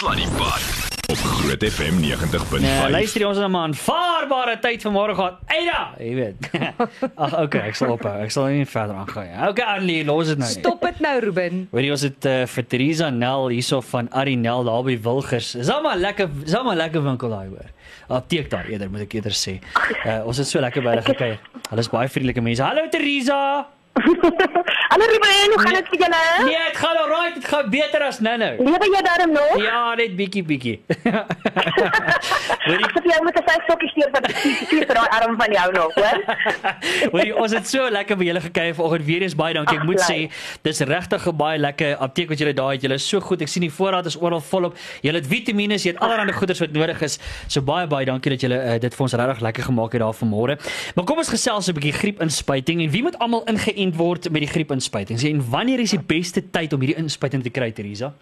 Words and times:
Sluddy 0.00 0.24
Park 0.36 0.64
op 1.12 1.16
Groot 1.16 1.64
FM 1.64 1.96
90.5. 2.00 2.60
Nee, 2.60 2.90
luister 2.90 3.26
ons 3.26 3.36
het 3.38 3.48
'n 3.48 3.56
aanvaarbare 3.56 4.58
tyd 4.58 4.84
vanmôre 4.86 5.14
gehad. 5.14 5.34
Eida, 5.46 5.90
jy 5.98 6.14
weet. 6.14 6.50
Ag, 7.24 7.40
okay, 7.40 7.60
ek 7.68 7.74
sal 7.74 7.92
ophou. 7.92 8.14
Ek 8.24 8.30
sal 8.30 8.46
nie 8.46 8.64
verder 8.64 8.96
aangaan 8.96 9.26
nie. 9.28 9.48
Okay, 9.48 9.64
Annelie, 9.64 10.04
los 10.04 10.26
dit 10.26 10.38
nou. 10.38 10.48
nie. 10.48 10.58
Stop 10.58 10.80
dit 10.80 11.00
nou, 11.04 11.20
Ruben. 11.20 11.68
Hoor 11.70 11.84
jy 11.84 11.90
ons 11.90 12.04
het 12.08 12.24
uh, 12.24 12.46
vir 12.46 12.66
Teresa 12.66 13.10
Nel 13.10 13.48
hierso 13.48 13.80
van 13.80 14.08
Arinel 14.10 14.64
daar 14.64 14.86
by 14.88 14.96
Wilgers. 15.02 15.54
Is 15.54 15.68
al 15.68 15.82
maar 15.82 16.00
lekker, 16.00 16.30
is 16.46 16.54
al 16.54 16.64
maar 16.64 16.80
lekker 16.80 17.04
winkel 17.04 17.28
daai 17.28 17.48
hoor. 17.48 17.68
Apteek 18.08 18.48
daar 18.50 18.72
eerder 18.72 18.88
moet 18.90 19.04
ek 19.04 19.18
eerder 19.20 19.36
sê. 19.36 19.58
Uh, 20.06 20.24
ons 20.24 20.40
het 20.40 20.48
so 20.48 20.64
lekker 20.64 20.80
by 20.80 20.96
hulle 20.96 21.04
gekuier. 21.12 21.44
Hulle 21.68 21.84
is 21.84 21.92
baie 21.92 22.08
vriendelike 22.08 22.40
mense. 22.40 22.64
Hallo 22.64 22.88
Teresa. 22.88 23.68
Hallo 24.92 25.04
Ruben, 25.04 25.52
hoe 25.52 25.60
gaan 25.60 25.72
dit 25.72 25.90
met 25.90 26.00
julle? 26.00 26.44
Nee, 26.44 26.56
dit 26.66 26.76
gaan 26.76 26.96
alright, 26.96 27.34
dit 27.34 27.44
gaan 27.44 27.70
beter 27.70 28.02
as 28.02 28.20
nou-nou. 28.20 28.56
Lewe 28.64 28.88
jy 28.96 29.02
daarom 29.02 29.32
nog? 29.32 29.62
Ja, 29.62 29.94
net 29.94 30.16
bietjie 30.16 30.42
bietjie. 30.42 30.84
Hoor 31.50 32.76
jy 32.76 32.90
Ek 32.90 32.96
het 32.96 33.06
jou 33.06 33.24
met 33.24 33.36
'n 33.38 33.44
vyf 33.46 33.62
stokkies 33.64 33.90
stuur 33.90 34.10
wat 34.12 34.24
stuur 34.66 34.84
vir 34.86 34.96
daai 34.98 35.10
arm 35.18 35.36
van 35.38 35.52
jou 35.52 35.72
nog, 35.72 35.94
hoor? 35.94 36.18
Hoor 37.12 37.24
jy, 37.24 37.32
ons 37.32 37.52
het 37.52 37.68
so 37.68 37.88
lekker 37.90 38.16
by 38.16 38.24
julle 38.24 38.40
gekuier 38.40 38.74
vanoggend. 38.74 39.04
Weer 39.06 39.22
eens 39.22 39.36
baie 39.38 39.54
dankie. 39.54 39.76
Ek 39.76 39.82
Ag, 39.82 39.88
moet 39.88 40.02
sê, 40.02 40.18
dis 40.62 40.80
regtig 40.80 41.26
'n 41.26 41.36
baie 41.36 41.58
lekker 41.58 41.96
apteek 41.96 42.28
wat 42.28 42.38
julle 42.38 42.54
daar 42.54 42.72
het. 42.72 42.82
Julle 42.82 42.94
is 42.94 43.08
so 43.08 43.20
goed. 43.20 43.42
Ek 43.42 43.48
sien 43.48 43.62
die 43.62 43.72
voorraad 43.72 44.06
is 44.06 44.16
oral 44.16 44.40
volop. 44.40 44.76
Julle 45.02 45.18
het 45.18 45.26
vitamiene, 45.26 45.78
jy 45.78 45.92
het 45.94 46.00
allerlei 46.00 46.32
goeders 46.32 46.60
wat 46.60 46.72
nodig 46.72 47.02
is. 47.02 47.18
So 47.46 47.62
baie 47.62 47.86
baie 47.86 48.06
dankie 48.06 48.30
dat 48.30 48.40
julle 48.40 48.58
uh, 48.58 48.78
dit 48.78 48.94
vir 48.94 49.02
ons 49.02 49.12
regtig 49.14 49.40
lekker 49.40 49.62
gemaak 49.62 49.92
het 49.92 50.00
daar 50.00 50.14
vanmôre. 50.14 50.58
Maar 50.94 51.04
kom 51.04 51.18
ons 51.18 51.28
gesels 51.28 51.68
'n 51.68 51.74
bietjie 51.74 51.92
griepinspuiting 51.92 52.82
en 52.82 52.90
wie 52.90 53.02
moet 53.02 53.18
almal 53.18 53.44
ingeënt 53.46 53.96
word 53.96 54.30
met 54.30 54.42
die 54.42 54.50
griepinspuiting? 54.50 55.22
En 55.22 55.50
wanneer 55.50 55.80
is 55.80 55.90
die 55.90 56.02
beste 56.02 56.50
tyd 56.50 56.72
om 56.72 56.80
hierdie 56.80 56.96
inspuiting 56.96 57.42
te 57.42 57.50
kry, 57.50 57.70
Teresa? 57.72 58.12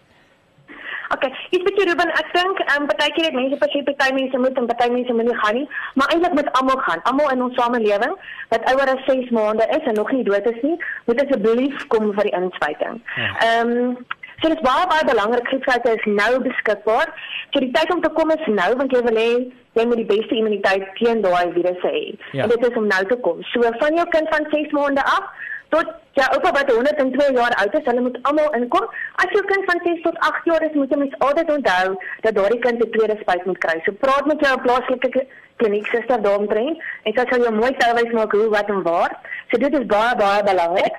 Iets 1.50 1.64
bietjie 1.64 1.86
Ruben, 1.88 2.10
ek 2.20 2.28
dink 2.36 2.58
ehm 2.64 2.82
um, 2.82 2.88
partykeer 2.90 3.30
het 3.30 3.36
mense 3.36 3.56
presies 3.60 3.86
party 3.86 4.08
mense 4.16 4.40
moet 4.42 4.58
en 4.60 4.68
party 4.68 4.88
mense 4.92 5.14
moet 5.16 5.28
nie 5.30 5.38
gaan 5.42 5.56
nie, 5.56 5.68
maar 5.94 6.12
eintlik 6.12 6.36
moet 6.36 6.52
almal 6.60 6.82
gaan. 6.86 7.02
Almal 7.10 7.32
in 7.32 7.44
ons 7.46 7.56
samelewing 7.56 8.14
wat 8.52 8.68
ouer 8.72 8.92
as 8.94 9.06
6 9.08 9.32
maande 9.36 9.68
is 9.78 9.88
en 9.90 9.96
nog 10.00 10.12
nie 10.12 10.26
dood 10.28 10.50
is 10.52 10.60
nie, 10.66 10.76
moet 11.08 11.22
asseblief 11.24 11.86
kom 11.94 12.12
vir 12.18 12.28
die 12.28 12.36
inspuiting. 12.42 13.00
Ja. 13.16 13.32
Ehm 13.48 13.74
um, 13.78 13.98
so 14.38 14.48
dit 14.52 14.58
is 14.58 14.66
baie 14.66 14.84
baie 14.92 15.06
belangrik 15.08 15.48
griepspuite 15.50 15.94
is 15.96 16.04
nou 16.20 16.30
beskikbaar. 16.44 17.08
So 17.50 17.64
die 17.64 17.72
tyd 17.74 17.94
om 17.94 18.04
te 18.04 18.12
kom 18.20 18.30
is 18.36 18.46
nou 18.60 18.70
want 18.82 18.92
jy 18.94 19.02
wil 19.08 19.20
hê 19.24 19.30
jy 19.78 19.86
moet 19.88 20.02
die 20.02 20.10
beste 20.12 20.36
immuniteit 20.36 20.84
teen 21.00 21.24
daai 21.24 21.50
virusse 21.56 21.94
hê. 21.96 22.04
Ja. 22.36 22.44
En 22.44 22.52
dit 22.52 22.68
is 22.68 22.76
om 22.78 22.86
nou 22.92 23.04
te 23.08 23.18
kom. 23.24 23.40
So 23.54 23.72
van 23.82 23.98
jou 24.02 24.08
kind 24.14 24.28
van 24.36 24.50
6 24.52 24.76
maande 24.76 25.04
af 25.16 25.32
tot 25.68 25.86
jou 26.12 26.28
oupa 26.34 26.50
wat 26.52 26.70
102 26.72 27.32
jaar 27.32 27.54
oud 27.62 27.74
is, 27.78 27.84
hulle 27.84 28.00
moet 28.00 28.18
almal 28.22 28.52
inkom. 28.54 28.86
As 29.24 29.30
jou 29.36 29.44
kind 29.44 29.64
van 29.70 29.80
6 29.84 30.02
tot 30.02 30.18
8 30.18 30.44
jaar 30.44 30.62
is, 30.62 30.74
moet 30.74 30.90
jy 30.90 30.96
mens 30.98 31.18
altyd 31.18 31.50
onthou 31.56 31.96
dat 32.20 32.34
daardie 32.34 32.58
kind 32.60 32.82
'n 32.84 32.90
tweede 32.90 33.16
spuit 33.20 33.44
moet 33.46 33.58
kry. 33.58 33.80
So 33.84 33.92
praat 33.92 34.26
met 34.26 34.40
jou 34.40 34.60
plaaslike 34.60 35.08
k- 35.08 35.26
klinieksuster 35.56 36.22
daaromtrent 36.22 36.78
en 37.04 37.12
sy 37.12 37.24
sal 37.30 37.42
jou 37.42 37.54
mooi 37.54 37.72
touwys 37.76 38.12
maak 38.12 38.32
hoe 38.32 38.48
wat 38.48 38.68
en 38.68 38.82
waar. 38.82 39.12
So 39.50 39.58
dit 39.58 39.72
is 39.78 39.86
baie 39.86 40.16
baie 40.16 40.42
belangrik. 40.42 40.94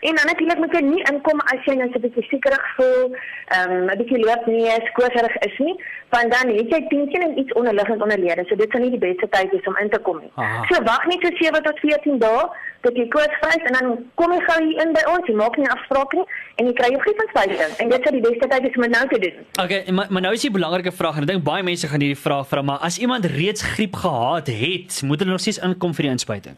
En 0.00 0.14
dan 0.14 0.26
natuurlik 0.26 0.58
moet 0.58 0.72
jy 0.72 0.80
nie 0.84 1.02
inkom 1.10 1.40
as 1.52 1.64
jy 1.64 1.74
nou 1.74 1.88
so 1.92 1.98
'n 1.98 2.00
bietjie 2.02 2.26
siekerig 2.30 2.64
voel, 2.76 3.14
ehm 3.56 3.70
um, 3.70 3.84
'n 3.90 3.96
bietjie 3.98 4.18
loopneus, 4.24 4.90
kooserig 4.92 5.36
is 5.48 5.58
nie, 5.58 5.74
want 6.10 6.30
dan 6.32 6.54
het 6.56 6.68
jy 6.74 6.80
tensien 6.88 7.22
en 7.22 7.38
iets 7.38 7.52
onderliggend 7.52 8.02
onderlede. 8.02 8.44
So 8.48 8.54
dit 8.56 8.70
sal 8.70 8.80
nie 8.80 8.90
die 8.90 8.98
beste 9.08 9.28
tyd 9.28 9.50
wees 9.50 9.66
om 9.66 9.76
in 9.80 9.90
te 9.90 9.98
kom 9.98 10.18
nie. 10.20 10.30
Aha. 10.34 10.64
So 10.68 10.82
wag 10.82 11.06
net 11.06 11.20
so 11.22 11.30
7 11.36 11.62
tot 11.62 11.78
14 11.78 12.18
dae 12.18 12.48
tot 12.84 12.98
jy 12.98 13.06
koors 13.12 13.38
vryf 13.42 13.64
en 13.70 13.78
dan 13.78 13.88
kom 14.20 14.32
jy 14.34 14.40
gou 14.48 14.58
hier 14.64 14.82
in 14.84 14.92
by 14.96 15.04
ons. 15.12 15.28
Jy 15.30 15.36
maak 15.38 15.56
nie 15.60 15.68
afspraak 15.72 16.12
nie 16.18 16.26
en 16.56 16.70
jy 16.70 16.74
kry 16.78 16.90
jou 16.92 17.00
griepinspuiting 17.06 17.80
en 17.82 17.94
dit 17.94 18.06
sal 18.08 18.18
die 18.18 18.24
beste 18.28 18.50
tyd 18.52 18.66
wees 18.66 18.78
om 18.78 18.86
dit 18.86 18.94
nou 18.96 19.06
te 19.12 19.20
doen. 19.24 19.40
Okay, 19.64 19.80
maar, 19.98 20.06
maar 20.10 20.26
nou 20.28 20.34
is 20.36 20.46
die 20.46 20.52
belangrike 20.58 20.92
vraag 20.92 21.18
en 21.18 21.26
ek 21.26 21.32
dink 21.32 21.44
baie 21.46 21.66
mense 21.66 21.90
gaan 21.90 22.04
hierdie 22.04 22.22
vraag 22.26 22.46
vra, 22.52 22.62
maar 22.62 22.84
as 22.86 23.00
iemand 23.02 23.28
reeds 23.32 23.64
griep 23.74 23.98
gehad 24.04 24.52
het, 24.52 25.02
moet 25.08 25.24
hulle 25.24 25.36
nog 25.36 25.44
steeds 25.44 25.62
inkom 25.64 25.96
vir 25.96 26.08
die 26.08 26.14
inspuiting? 26.16 26.56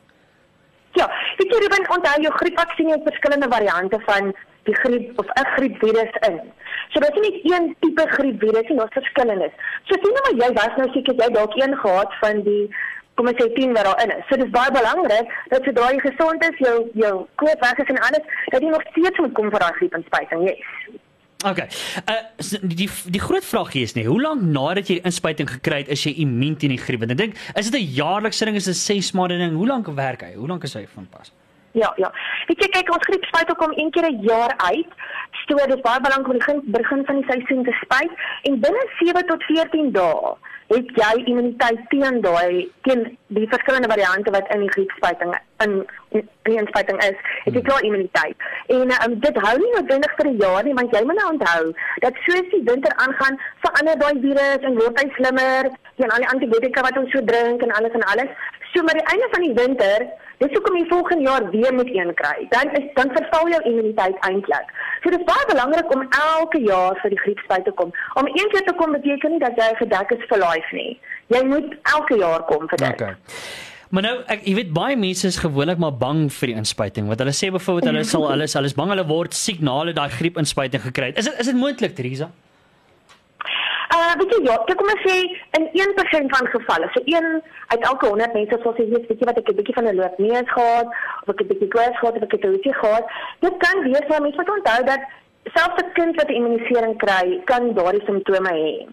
Ja, 0.99 1.07
weet 1.39 1.53
jy 1.53 1.59
Ruben, 1.63 1.91
onthou 1.95 2.15
jou 2.25 2.35
griepvaksin 2.41 2.93
het 2.95 3.05
verskillende 3.07 3.51
variante 3.53 4.01
van 4.07 4.33
die 4.69 4.77
griep 4.83 5.19
of 5.21 5.27
'n 5.27 5.49
griepvirus 5.57 6.15
in. 6.29 6.41
So 6.93 7.01
dit 7.01 7.17
is 7.17 7.21
nie 7.21 7.33
net 7.53 7.61
een 7.61 7.77
tipe 7.81 8.05
griepvirus 8.17 8.69
nie, 8.69 8.79
daar's 8.79 8.99
verskillendes. 9.01 9.55
So 9.87 9.95
sien 10.03 10.15
nou 10.17 10.23
maar 10.27 10.39
jy 10.43 10.51
was 10.61 10.77
nou 10.77 10.89
seker 10.93 11.15
jy 11.15 11.29
dalk 11.33 11.55
een 11.57 11.77
gehad 11.77 12.15
van 12.21 12.43
die 12.43 12.65
kom 13.19 13.27
ons 13.33 13.41
sê 13.43 13.49
10 13.57 13.75
wat 13.77 13.85
daarin 13.91 14.13
is. 14.17 14.25
So 14.31 14.39
dis 14.39 14.51
baie 14.55 14.71
belangrik 14.79 15.27
dat 15.51 15.65
sodra 15.67 15.91
jy 15.93 15.99
gesond 16.07 16.45
is, 16.49 16.59
jou 16.63 16.77
jou 17.03 17.15
koop 17.43 17.61
weg 17.67 17.79
is 17.85 17.91
en 17.95 17.99
alles, 18.09 18.25
dat 18.55 18.63
jy 18.63 18.71
nog 18.71 18.85
steeds 18.93 19.19
moet 19.25 19.35
kom 19.35 19.51
vir 19.51 19.65
daai 19.67 19.73
griepinspuiting. 19.81 20.45
Yes. 20.49 20.99
Okay. 21.47 21.69
Uh 22.11 22.15
s- 22.43 22.59
die 22.63 22.89
die 23.17 23.21
groot 23.23 23.45
vraag 23.47 23.73
hier 23.73 23.83
is 23.87 23.95
nie, 23.95 24.07
hoe 24.07 24.21
lank 24.23 24.43
nadat 24.43 24.89
jy 24.91 24.97
inspuiting 25.07 25.51
gekry 25.51 25.77
het 25.85 25.91
is 25.95 26.03
jy 26.07 26.15
immuun 26.25 26.57
teen 26.59 26.71
die 26.75 26.79
griep? 26.83 26.99
Want 27.05 27.13
ek 27.15 27.19
dink, 27.25 27.35
is 27.55 27.71
dit 27.71 27.81
'n 27.81 27.93
jaarlikse 28.01 28.45
ding, 28.45 28.57
is 28.57 28.65
dit 28.71 28.75
'n 28.75 29.03
6 29.03 29.13
maande 29.15 29.39
ding? 29.39 29.55
Hoe 29.55 29.67
lank 29.67 29.87
werk 29.87 30.21
hy? 30.23 30.33
Hoe 30.35 30.49
lank 30.49 30.65
is 30.65 30.75
hy 30.75 30.87
van 30.95 31.07
pas? 31.11 31.31
Ja, 31.73 31.93
ja. 31.97 32.11
Weet 32.49 32.59
jy, 32.65 32.69
kyk, 32.75 32.91
ons 32.91 33.07
griepspuit 33.07 33.55
kom 33.57 33.73
een 33.77 33.91
keer 33.91 34.09
'n 34.11 34.23
jaar 34.23 34.53
uit. 34.73 34.91
So 35.47 35.55
dis 35.67 35.81
baie 35.81 36.01
belangrik 36.01 36.27
om 36.29 36.33
die 36.39 36.41
begin 36.47 36.61
begin 36.73 37.05
van 37.07 37.17
die 37.21 37.27
seisoen 37.31 37.65
te 37.65 37.73
spuit 37.85 38.11
en 38.43 38.61
binne 38.61 38.83
7 38.99 39.27
tot 39.27 39.43
14 39.43 39.93
dae 39.93 40.35
het 40.69 40.91
jy 41.01 41.13
immuniteit 41.25 41.81
teen 41.93 42.21
daai 42.21 42.69
teen 42.87 43.05
die 43.37 43.49
verskillende 43.49 43.89
variante 43.89 44.33
wat 44.35 44.51
in 44.55 44.67
die 44.67 44.73
griepspuiting 44.75 45.33
in 45.65 45.79
in 46.17 46.29
die 46.49 46.57
inspuiting 46.57 46.99
is. 47.05 47.17
Het 47.45 47.57
jy 47.59 47.63
klaar 47.63 47.83
immuniteit. 47.85 48.45
En 48.75 48.93
um, 48.97 49.17
dit 49.21 49.41
hou 49.45 49.55
nie 49.61 49.73
noodwendig 49.75 50.15
vir 50.21 50.29
'n 50.29 50.39
jaar 50.43 50.65
nie, 50.65 50.75
want 50.75 50.95
jy 50.97 51.03
moet 51.05 51.19
nou 51.21 51.33
onthou 51.33 51.65
dat 52.05 52.21
soos 52.27 52.49
die 52.53 52.63
winter 52.71 52.93
aangaan, 53.05 53.41
verander 53.65 53.99
daai 53.99 54.21
virus 54.27 54.69
en 54.69 54.79
word 54.81 55.01
hy 55.01 55.09
slimmer 55.17 55.71
teen 55.97 56.11
al 56.11 56.25
die 56.25 56.33
antibiotika 56.35 56.85
wat 56.87 56.99
ons 56.99 57.11
so 57.13 57.25
drink 57.25 57.63
en 57.63 57.73
alles 57.73 57.93
en 57.93 58.07
alles. 58.13 58.33
So 58.73 58.83
maar 58.87 58.99
die 58.99 59.09
einde 59.13 59.29
van 59.35 59.47
die 59.47 59.55
winter 59.59 60.09
Dis 60.39 60.53
hoekom 60.55 60.77
jy 60.79 60.85
volgende 60.87 61.25
jaar 61.27 61.45
weer 61.51 61.75
moet 61.75 61.89
een 61.91 62.13
kry. 62.15 62.47
Dan 62.51 62.71
is 62.79 62.85
dan 62.95 63.11
verval 63.15 63.49
jou 63.51 63.59
immuniteit 63.71 64.19
eintlik. 64.29 64.69
So 65.03 65.11
dis 65.11 65.25
baie 65.27 65.47
belangrik 65.51 65.95
om 65.95 66.05
elke 66.15 66.61
jaar 66.63 66.99
vir 67.03 67.15
die 67.15 67.19
griepspuit 67.25 67.65
te 67.67 67.75
kom. 67.81 67.91
Om 68.21 68.29
een 68.31 68.53
keer 68.53 68.67
te 68.69 68.75
kom 68.79 68.95
beteken 68.95 69.35
nie 69.35 69.43
dat 69.43 69.59
jy 69.59 69.73
gedek 69.81 70.15
is 70.15 70.23
vir 70.31 70.43
life 70.45 70.77
nie. 70.79 70.93
Jy 71.35 71.43
moet 71.51 71.75
elke 71.97 72.21
jaar 72.23 72.47
kom 72.47 72.71
vir 72.71 72.85
dit. 72.85 72.95
Okay. 72.95 73.17
Maar 73.91 74.05
nou, 74.05 74.15
ek 74.31 74.47
jy 74.47 74.55
weet 74.61 74.71
baie 74.77 74.97
mense 75.01 75.27
is 75.27 75.41
gewoonlik 75.43 75.81
maar 75.83 75.97
bang 75.99 76.27
vir 76.39 76.53
die 76.53 76.59
inspuiting. 76.63 77.11
Want 77.11 77.25
hulle 77.25 77.35
sê 77.35 77.51
byvoorbeeld 77.51 77.91
hulle 77.91 78.05
sal 78.07 78.29
hulle 78.33 78.47
is 78.47 78.55
hulle 78.55 78.71
is 78.71 78.79
bang 78.79 78.95
hulle 78.95 79.09
word 79.11 79.35
siek 79.35 79.65
na 79.65 79.81
hulle 79.81 79.97
daai 79.97 80.11
griepinspuiting 80.21 80.87
gekry 80.87 81.11
het. 81.11 81.19
Is 81.19 81.33
dit 81.33 81.43
is 81.43 81.51
dit 81.51 81.59
moontlik, 81.59 81.99
Teresa? 81.99 82.31
Uh 84.09 84.15
weet 84.17 84.31
jy 84.33 84.45
ja, 84.49 84.55
kyk 84.65 84.79
kom 84.81 84.89
ons 84.89 85.03
sê 85.05 85.17
in 85.59 85.65
1% 85.77 86.31
van 86.35 86.47
gevalle, 86.53 86.87
so 86.95 87.01
een 87.05 87.27
uit 87.75 87.83
elke 87.91 88.07
100 88.07 88.33
mense 88.33 88.59
sal 88.63 88.75
sê, 88.79 88.87
"Weet 88.93 89.09
jy 89.09 89.27
wat, 89.29 89.39
ek 89.39 89.49
'n 89.51 89.57
bietjie 89.59 89.75
van 89.79 89.89
'n 89.89 89.99
loopneus 90.01 90.51
gehad, 90.57 90.89
of 91.23 91.29
ek 91.35 91.41
'n 91.43 91.49
bietjie 91.51 91.69
koors 91.69 91.99
gehad, 91.99 92.17
of 92.17 92.23
ek 92.23 92.45
'n 92.45 92.53
hoesie 92.55 92.75
gehad." 92.75 93.05
Dit 93.41 93.55
kan 93.65 93.83
wees 93.83 94.09
maar 94.09 94.23
mense 94.23 94.37
moet 94.41 94.55
onthou 94.57 94.85
dat 94.85 95.03
selfs 95.55 95.83
'n 95.83 95.93
kind 95.93 96.17
wat 96.17 96.29
'n 96.29 96.39
immunisering 96.41 96.97
kry, 97.05 97.41
kan 97.45 97.75
daardie 97.75 98.05
simptome 98.07 98.53
hê. 98.63 98.87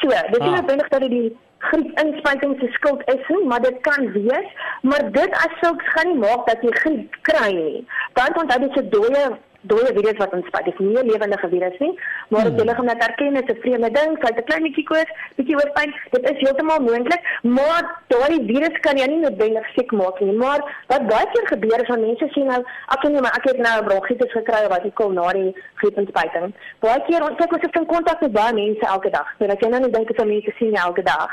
So, 0.00 0.08
dit 0.08 0.42
is 0.42 0.48
Ah. 0.48 0.54
noodwendig 0.54 0.88
dat 0.88 1.00
dit 1.00 1.10
die 1.10 1.36
griepinspuiting 1.58 2.56
se 2.60 2.66
skuld 2.72 3.02
is 3.14 3.28
nie, 3.28 3.44
maar 3.46 3.60
dit 3.60 3.78
kan 3.80 4.12
wees, 4.12 4.48
maar 4.82 5.12
dit 5.12 5.30
as 5.30 5.52
sulks 5.60 5.84
gaan 5.94 6.06
nie 6.08 6.18
maak 6.18 6.46
dat 6.46 6.58
jy 6.62 6.70
griep 6.70 7.16
kry 7.22 7.52
nie. 7.52 7.86
Dan 8.12 8.36
onthou 8.42 8.60
dit 8.60 8.76
'n 8.76 8.88
dooie 8.90 9.24
dooie 9.70 9.92
virus 9.96 10.18
wat 10.22 10.32
ons 10.32 10.46
spuit. 10.46 10.64
Dit 10.64 10.74
is 10.74 10.80
nie 10.86 10.96
'n 10.96 11.10
lewendige 11.10 11.48
virus 11.48 11.78
nie, 11.78 11.94
maar 12.28 12.44
dit 12.44 12.52
Hmm. 12.52 12.58
hulle 12.58 12.74
gaan 12.74 12.86
dit 12.86 13.06
erken 13.08 13.36
is 13.36 13.50
'n 13.50 13.60
vreemde 13.60 13.90
ding, 13.90 14.10
sy 14.20 14.26
het 14.30 14.38
'n 14.38 14.44
klein 14.48 14.62
bietjie 14.62 14.84
koors, 14.84 15.10
bietjie 15.36 15.56
hoofpyn. 15.58 15.94
Dit 16.10 16.30
is 16.30 16.40
heeltemal 16.40 16.80
moontlik, 16.80 17.22
maar 17.42 17.82
daai 18.08 18.38
virus 18.46 18.80
kan 18.80 18.96
jou 18.96 19.08
nie 19.08 19.20
noodwendig 19.20 19.66
siek 19.74 19.90
maak 19.92 20.20
nie. 20.20 20.32
Maar 20.32 20.60
wat 20.86 21.06
baie 21.06 21.26
keer 21.32 21.46
gebeur 21.46 21.80
is 21.82 21.88
dat 21.88 22.00
mense 22.00 22.26
sê 22.34 22.44
nou, 22.44 22.60
ek 22.94 23.02
weet 23.02 23.12
nie, 23.12 23.20
maar 23.20 23.36
ek 23.36 23.44
het 23.44 23.58
nou 23.58 23.80
'n 23.80 23.84
bronkietis 23.84 24.32
gekry 24.32 24.62
of 24.64 24.68
wat 24.68 24.84
ek 24.84 24.94
kom 24.94 25.14
na 25.14 25.32
die 25.32 25.54
griepinspuiting. 25.74 26.54
Baie 26.80 27.00
keer 27.06 27.22
ons 27.22 27.36
kyk 27.36 27.52
ons 27.52 27.62
is 27.62 27.80
in 27.80 27.86
kontak 27.86 28.20
met 28.20 28.32
baie 28.32 28.52
mense 28.52 28.86
elke 28.86 29.10
dag. 29.10 29.26
So 29.38 29.46
dat 29.46 29.60
jy 29.60 29.68
nou 29.68 29.80
nie 29.80 29.90
dink 29.90 30.08
dit 30.08 30.18
is 30.18 30.24
mense 30.24 30.52
sien 30.58 30.70
jou 30.70 30.86
elke 30.86 31.02
dag. 31.02 31.30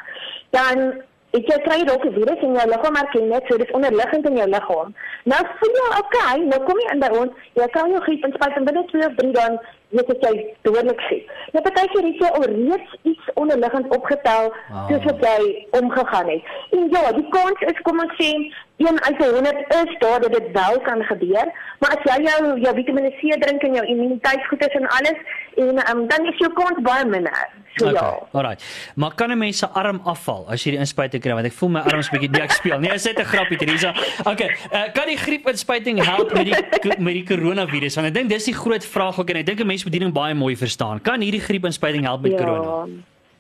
Dan 0.50 1.04
Ek 1.34 1.48
jy 1.50 1.56
kry 1.66 1.80
dalk 1.90 2.04
'n 2.06 2.14
virus 2.14 2.42
in 2.46 2.52
jou 2.56 2.66
liggaam 2.70 2.98
erken 3.02 3.30
net 3.30 3.48
so 3.50 3.58
dis 3.58 3.72
onderliggend 3.78 4.28
in 4.30 4.36
jou 4.38 4.50
liggaam. 4.50 4.90
Nou 5.32 5.40
voel 5.60 5.78
jy 5.80 5.88
okay, 6.02 6.36
nou 6.52 6.60
kom 6.68 6.82
jy 6.82 6.92
in 6.94 7.00
by 7.02 7.10
ons, 7.22 7.32
jy 7.62 7.68
kan 7.74 7.90
jou 7.90 8.02
griep 8.06 8.28
inspuit 8.28 8.58
en 8.60 8.68
binne 8.68 8.84
2 8.92 9.08
of 9.08 9.16
3 9.22 9.32
dan 9.40 9.58
weet 9.95 10.10
ek 10.16 10.22
jy 10.28 10.34
dodelik 10.66 11.00
siek. 11.10 11.30
Nou 11.54 11.63
partykeer 11.68 12.06
het 12.10 12.19
jy 12.24 12.30
al 12.38 12.45
reeds 12.50 12.92
iets 13.12 13.25
onderliggend 13.34 13.88
opgetel 13.98 14.51
Ah. 14.74 14.88
soos 14.90 15.04
wat 15.10 15.19
jy 15.22 15.68
omgegaan 15.80 16.30
het. 16.30 16.44
En 16.72 16.90
ja, 16.92 17.12
die 17.12 17.28
kans 17.30 17.60
is 17.72 17.81
kom 17.88 18.00
ons 18.00 18.13
sê 18.19 18.30
1 18.78 19.04
uit 19.07 19.18
100 19.18 19.57
is 19.81 19.92
daar 20.00 20.19
dat 20.19 20.31
dit 20.34 20.48
wel 20.54 20.80
kan 20.81 21.04
gebeur, 21.04 21.45
maar 21.80 21.92
as 21.95 22.04
jy 22.10 22.24
jou 22.25 22.60
jou 22.60 22.74
Vitamiene 22.75 23.12
C 23.19 23.22
drink 23.44 23.62
en 23.63 23.74
jou 23.74 23.86
immuniteit 23.86 24.48
goed 24.50 24.62
is 24.68 24.75
en 24.80 24.88
alles 24.98 25.19
en 25.56 25.78
um, 25.98 26.07
dan 26.07 26.25
is 26.25 26.38
jou 26.38 26.51
kans 26.54 26.81
baie 26.81 27.06
minder. 27.06 27.48
So 27.78 27.89
ja. 27.89 27.92
Okay, 27.92 28.19
alright. 28.31 28.62
Maar 28.96 29.13
kan 29.16 29.30
'n 29.31 29.38
mens 29.38 29.57
se 29.57 29.68
arm 29.68 30.01
afval 30.04 30.46
as 30.50 30.63
jy 30.63 30.72
die 30.72 30.80
inspuiting 30.80 31.22
kry 31.22 31.34
want 31.34 31.46
ek 31.46 31.54
voel 31.54 31.69
my 31.69 31.80
arms 31.80 32.10
bietjie 32.10 32.30
nee 32.30 32.42
ek 32.42 32.51
speel. 32.51 32.80
Nee, 32.80 32.94
is 32.94 33.04
dit 33.04 33.18
'n 33.19 33.24
grappie 33.25 33.57
Teresa? 33.57 33.94
Okay, 34.25 34.50
uh, 34.72 34.84
kan 34.94 35.06
die 35.07 35.18
griepinspuiting 35.18 36.04
help 36.06 36.34
met 36.34 36.46
die 36.46 36.56
met 36.98 37.13
die 37.13 37.24
koronavirus? 37.24 37.96
Want 37.96 38.07
ek 38.07 38.13
dink 38.13 38.30
dis 38.30 38.46
die 38.46 38.54
groot 38.54 38.86
vraag 38.86 39.19
ook 39.19 39.30
en 39.30 39.36
ek 39.38 39.46
dink 39.46 39.60
'n 39.60 39.68
mens 39.68 39.83
dit 39.92 40.14
baie 40.14 40.34
mooi 40.34 40.58
verstaan. 40.58 41.02
Kan 41.02 41.22
hierdie 41.22 41.42
griepinspuiting 41.42 42.04
help 42.04 42.22
met 42.22 42.32
ja. 42.32 42.38
korona? 42.38 42.88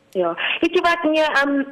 Ja. 0.09 0.33
Weet 0.61 0.73
jy 0.73 0.81
wat 0.81 1.03
nee, 1.03 1.27
um 1.43 1.65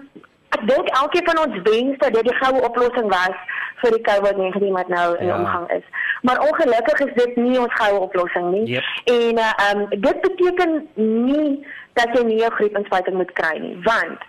ek 0.52 0.68
dink 0.68 0.88
elkeen 0.88 1.26
van 1.26 1.40
ons 1.48 1.62
wens 1.64 1.98
dat 1.98 2.14
dit 2.14 2.24
die 2.24 2.36
goue 2.36 2.62
oplossing 2.62 3.08
was 3.10 3.38
vir 3.82 3.92
die 3.96 4.04
COVID-19 4.04 4.72
wat 4.76 4.88
nou 4.88 5.18
in 5.18 5.26
Ja. 5.26 5.38
omgang 5.38 5.70
is. 5.72 5.84
Maar 6.22 6.40
ongelukkig 6.40 7.00
is 7.00 7.14
dit 7.14 7.36
nie 7.36 7.60
ons 7.60 7.74
goue 7.74 8.00
oplossing 8.00 8.52
nie. 8.52 8.66
Yep. 8.68 8.84
En 9.06 9.38
uh, 9.38 9.54
um 9.72 9.86
dit 9.90 10.22
beteken 10.22 10.88
nie 11.26 11.66
dat 11.94 12.08
jy 12.18 12.24
nie 12.24 12.46
'n 12.46 12.52
griepinspuiting 12.52 13.16
moet 13.16 13.32
kry 13.32 13.58
nie, 13.58 13.78
want 13.84 14.20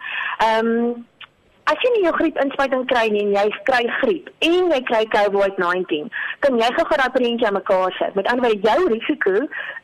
um 0.53 1.07
as 1.73 1.83
jy 1.85 1.91
nie 1.95 2.05
jou 2.05 2.13
griepinspuiting 2.19 2.85
kry 2.93 3.05
nie 3.15 3.23
en 3.25 3.33
jy 3.37 3.45
kry 3.69 3.83
griep 4.01 4.29
en 4.49 4.71
jy 4.75 4.81
kry 4.91 5.03
COVID-19, 5.15 6.11
kan 6.45 6.59
jy 6.61 6.69
gou 6.79 6.87
daai 7.01 7.11
prentjie 7.17 7.47
aan 7.49 7.57
mekaar 7.59 7.93
sit. 7.99 8.15
Met 8.19 8.29
ander 8.33 8.45
woorde, 8.47 8.69
jou 8.69 8.89
risiko 8.93 9.35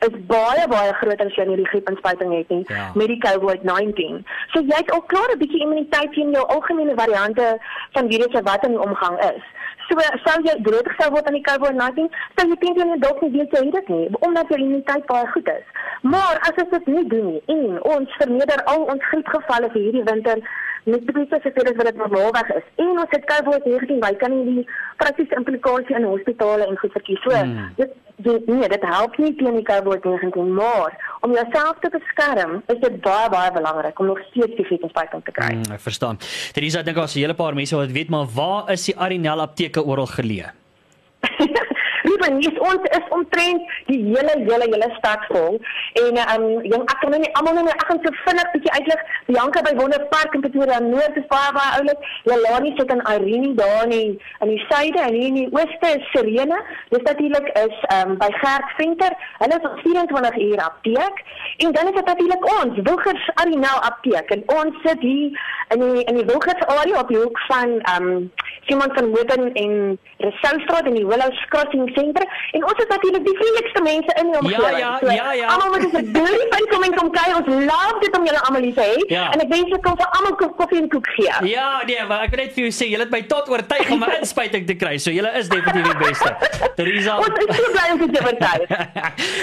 is 0.07 0.17
baie 0.31 0.65
baie 0.73 0.93
groter 1.01 1.25
as 1.27 1.37
jy 1.39 1.45
nie 1.49 1.59
die 1.61 1.69
griepinspuiting 1.71 2.33
het 2.37 2.49
nie 2.49 2.65
Ja. 2.69 2.91
met 2.95 3.07
die 3.07 3.19
COVID-19. 3.27 4.23
So 4.53 4.61
jy 4.61 4.75
het 4.81 4.91
al 4.91 5.01
klaar 5.13 5.29
'n 5.33 5.39
bietjie 5.39 5.61
immuniteit 5.65 6.13
teen 6.13 6.31
jou 6.31 6.45
algemene 6.47 6.95
variante 6.95 7.57
van 7.93 8.09
virusse 8.11 8.41
wat 8.43 8.63
in 8.65 8.71
die 8.77 8.81
omgang 8.87 9.17
is. 9.33 9.43
So 9.89 9.95
sou 10.25 10.37
jy 10.45 10.53
blootgestel 10.61 11.09
word 11.11 11.25
aan 11.27 11.33
die 11.33 11.47
COVID-19, 11.49 12.09
sou 12.37 12.47
jy 12.49 12.55
teen 12.59 12.75
jou 12.77 12.99
dalk 12.99 13.21
nie 13.21 13.31
weet 13.31 13.51
jy 13.51 13.65
het 13.65 13.73
dit 13.73 13.87
nie, 13.89 14.07
omdat 14.19 14.47
jou 14.49 14.59
immuniteit 14.59 15.05
baie 15.05 15.27
goed 15.33 15.47
is. 15.47 15.65
Maar 16.01 16.37
as 16.47 16.63
ons 16.63 16.69
dit 16.69 16.87
nie 16.87 17.07
doen 17.07 17.25
nie 17.31 17.41
en 17.47 17.83
ons 17.83 18.09
vermeerder 18.21 18.63
al 18.63 18.81
ons 18.93 19.03
griepgevalle 19.11 19.69
vir 19.73 19.81
hierdie 19.81 20.03
winter 20.03 20.37
met 20.83 21.01
soveel 21.43 21.69
as 21.71 21.75
wat 21.75 21.85
dit 21.85 21.95
normaalweg 21.95 22.49
is. 22.49 22.67
En 22.75 22.89
ons 22.89 23.15
het 23.15 23.25
COVID-19, 23.31 23.99
wy 23.99 24.13
kan 24.21 24.35
nie 24.35 24.55
die 24.55 24.67
praktiese 24.97 25.35
implikasie 25.35 25.95
in 25.95 26.03
hospitale 26.03 26.67
en 26.67 26.77
goed 26.77 26.91
verkies. 26.91 27.21
So, 27.21 27.31
Hmm. 27.31 27.73
dit 27.75 27.89
dit 28.19 28.47
nee, 28.47 28.67
dit 28.67 28.81
help 28.83 29.17
nie 29.17 29.35
teen 29.35 29.55
die 29.55 29.63
COVID-19, 29.63 30.53
maar 30.53 30.91
om 31.21 31.33
jouself 31.33 31.79
te 31.79 31.89
beskerm, 31.93 32.61
is 32.67 32.79
dit 32.79 33.01
baie 33.01 33.29
baie 33.29 33.51
belangrik 33.51 33.99
om 33.99 34.05
nog 34.05 34.19
steeds 34.29 34.55
die 34.55 34.65
griepinspekting 34.65 35.23
te 35.23 35.31
kry. 35.31 35.53
Mm, 35.55 35.71
ek 35.71 35.79
verstaan. 35.79 36.19
Teresa, 36.53 36.79
ek 36.79 36.85
dink 36.85 36.97
daar's 36.97 37.15
'n 37.15 37.19
hele 37.19 37.33
paar 37.33 37.53
mense 37.53 37.75
wat 37.75 37.91
weet 37.91 38.09
maar 38.09 38.25
waar 38.35 38.71
is 38.71 38.85
die 38.85 38.97
Arinel 38.97 39.39
apteke 39.39 39.83
oral 39.83 40.07
geleë? 40.07 40.51
Yes, 42.19 42.57
ons 42.59 42.83
is 42.97 43.05
omtrent 43.15 43.61
die 43.87 43.99
hele 44.03 44.33
hele 44.43 44.67
hele 44.67 44.89
stad 44.97 45.23
vol 45.31 45.59
en 46.01 46.17
ehm 46.19 46.43
um, 46.43 46.65
jong 46.71 46.83
ek 46.83 46.99
kan 47.01 47.13
nou 47.13 47.19
nie 47.23 47.31
almal 47.39 47.55
nou 47.57 47.71
ek 47.71 47.85
gaan 47.87 48.01
so 48.03 48.11
vinnig 48.25 48.49
bietjie 48.53 48.73
uitlig. 48.75 49.03
Bianca 49.29 49.63
by 49.67 49.73
Wonderpark 49.79 50.35
in 50.35 50.43
Pretoria 50.43 50.79
Noord 50.83 51.17
is 51.21 51.27
baie 51.31 51.53
baie 51.55 51.77
oulik. 51.79 52.09
Jalani 52.29 52.73
sit 52.77 52.91
in 52.95 53.03
Irene 53.13 53.53
daar 53.59 53.87
in 53.87 53.93
die, 53.95 54.09
in 54.43 54.51
die 54.53 54.59
suide 54.67 54.99
en 55.05 55.15
hier 55.15 55.29
in 55.31 55.39
die 55.39 55.47
ooste 55.55 55.93
is 55.95 56.11
Serene. 56.11 56.59
Dis 56.91 57.05
natuurlik 57.07 57.47
is 57.63 57.77
ehm 57.95 58.15
um, 58.15 58.17
by 58.21 58.29
Gert 58.41 58.75
Venter. 58.77 59.15
Hulle 59.39 59.59
is 59.61 59.69
op 59.71 59.79
24 59.85 60.41
uur 60.47 60.63
apteek 60.67 61.23
en 61.65 61.71
dan 61.77 61.91
is 61.93 61.97
dit 62.01 62.11
natuurlik 62.11 62.49
ons 62.57 62.83
Wilgers 62.89 63.31
Arinel 63.43 63.79
apteek 63.91 64.35
en 64.35 64.43
ons 64.59 64.83
sit 64.83 64.99
hier 64.99 65.39
in 65.75 65.85
die 65.85 66.03
in 66.03 66.19
die 66.19 66.25
Wilgers 66.25 66.65
area 66.75 66.99
op 66.99 67.07
die 67.07 67.21
hoek 67.23 67.39
van 67.47 67.79
ehm 67.79 68.11
um, 68.11 68.31
Simon 68.67 68.91
van 68.95 69.05
Woden 69.15 69.53
en 69.53 69.99
Rousseaustraat 70.17 70.85
in 70.85 70.93
die 70.99 71.05
Willows 71.05 71.39
Crossing 71.49 71.89
senter 71.95 72.25
en 72.51 72.63
ons 72.63 72.79
is 72.83 72.89
natuurlik 72.95 73.23
die 73.25 73.35
vriendelikste 73.39 73.81
mense 73.83 74.11
in 74.21 74.31
die 74.31 74.39
omgewing. 74.39 74.77
ja, 74.79 74.99
ja, 75.19 75.31
ja. 75.33 75.47
Almal 75.53 75.69
wat 75.69 75.85
ons 75.85 76.11
deur 76.17 76.47
van 76.53 76.65
kom 76.73 76.83
en 76.83 76.93
kom 76.99 77.09
kyk, 77.11 77.35
ons 77.39 77.47
love 77.71 77.97
dit 78.03 78.17
om 78.17 78.25
julle 78.25 78.41
almal 78.47 78.61
te 78.73 78.85
hê 78.89 78.97
Ja. 79.15 79.31
en 79.33 79.39
ek 79.45 79.49
wens 79.53 79.73
ek 79.77 79.81
kan 79.81 79.95
vir 79.97 80.07
almal 80.17 80.35
ko- 80.35 80.53
koffie 80.59 80.81
en 80.81 80.89
koek 80.89 81.07
gee. 81.15 81.33
Ja, 81.49 81.81
nee, 81.85 82.03
maar 82.07 82.21
ek 82.23 82.29
wil 82.35 82.43
net 82.45 82.53
vir 82.53 82.63
jou 82.67 82.71
sê, 82.79 82.89
julle 82.91 83.03
het 83.07 83.11
my 83.11 83.21
tot 83.21 83.49
oortuig 83.49 83.89
om 83.91 84.03
'n 84.03 84.11
inspuiting 84.19 84.67
te 84.67 84.75
kry. 84.75 84.97
So 84.97 85.11
julle 85.11 85.31
is 85.37 85.47
definitief 85.49 85.87
die 85.91 85.97
beste. 86.07 86.35
Teresa. 86.75 87.17
Ons 87.17 87.27
is 87.47 87.55
so 87.55 87.71
bly 87.71 87.87
om 87.93 87.97
dit 87.99 88.13
te 88.15 88.23
vertel. 88.23 88.59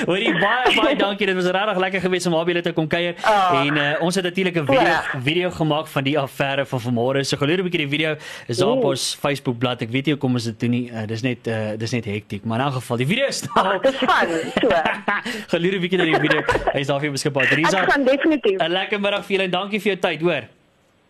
Hoorie 0.07 0.33
baie 0.41 0.75
baie 0.77 0.97
dankie. 0.97 1.27
Dit 1.27 1.35
was 1.37 1.45
regtig 1.51 1.77
lekker 1.79 2.01
geweest 2.01 2.27
om 2.27 2.33
naby 2.33 2.53
julle 2.53 2.63
te 2.63 2.73
kom 2.73 2.89
kuier. 2.89 3.15
Ah. 3.25 3.65
en 3.67 3.77
uh, 3.77 4.03
ons 4.03 4.15
het 4.15 4.25
natuurlik 4.25 4.57
'n 4.57 4.67
video 4.67 4.83
Ja. 4.87 5.03
video 5.23 5.51
gemaak 5.51 5.87
van 5.87 6.05
die 6.05 6.19
affære 6.19 6.67
van 6.67 6.81
vanmôre. 6.81 7.21
So 7.25 7.37
geloer 7.37 7.59
'n 7.59 7.63
bietjie 7.69 7.87
die 7.87 7.89
video 7.89 8.17
is 8.49 8.57
daar 8.59 8.69
op 8.69 8.85
Oeh. 8.85 8.93
Ons 9.07 9.15
Facebook 9.21 9.59
bladsy. 9.63 9.87
Ek 9.87 9.93
weet 9.95 10.09
nie 10.09 10.17
hoekom 10.17 10.39
ons 10.39 10.49
dit 10.51 10.59
doen 10.65 10.75
nie. 10.75 10.83
Uh, 10.91 11.05
dis 11.11 11.23
net 11.25 11.49
uh, 11.51 11.75
dis 11.81 11.95
net 11.97 12.09
hektiek, 12.11 12.45
maar 12.45 12.61
in 12.61 12.67
elk 12.67 12.79
geval 12.81 13.03
die 13.03 13.09
video 13.13 13.31
is 13.31 13.41
daar. 13.47 13.79
Dis 13.85 13.97
fun. 14.03 14.35
So. 14.59 14.83
geloer 15.55 15.79
'n 15.79 15.83
bietjie 15.85 16.01
na 16.01 16.09
die 16.11 16.21
video. 16.27 16.43
Hy's 16.75 16.91
daar 16.91 17.01
vir 17.01 17.15
beskikbaar. 17.15 17.49
Teresa. 17.53 17.83
Ek 17.83 17.91
gaan 17.93 18.05
definitief. 18.05 18.61
'n 18.61 18.77
Lekker 18.77 19.01
middag 19.01 19.25
vir 19.27 19.37
julle 19.37 19.49
en 19.49 19.57
dankie 19.57 19.81
vir 19.81 19.93
jou 19.95 19.99
tyd, 20.09 20.21
hoor. 20.27 20.45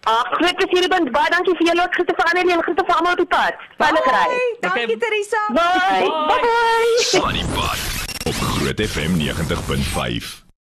Ag, 0.06 0.26
groot 0.38 0.56
plesier 0.60 0.88
ben. 0.88 1.10
Baie 1.10 1.31
dankie 1.34 1.56
vir 1.58 1.66
julle 1.72 1.82
ook 1.82 1.94
groete 1.98 2.14
vir 2.14 2.26
Annelie 2.31 2.54
en 2.54 2.62
groete 2.62 2.84
vir 2.87 2.96
almal 2.96 3.12
op 3.19 3.22
die 3.25 3.31
pad. 3.34 3.54
Veilig 3.82 4.10
ry. 4.14 4.25
Dankie. 4.62 4.98
Teresa. 5.02 5.43
Bye. 5.58 6.10
Bye. 6.31 6.40
Bye. 6.46 7.04
Sunny 7.10 7.44
Bad 7.54 7.81
op 8.26 8.34
Groot 8.34 8.81
FM 8.90 9.19
90.5. 9.22 10.45